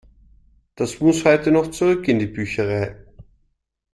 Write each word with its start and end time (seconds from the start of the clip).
Das 0.73 0.99
muss 0.99 1.25
heute 1.25 1.51
noch 1.51 1.69
zurück 1.69 2.07
in 2.07 2.17
die 2.17 2.25
Bücherei. 2.25 3.05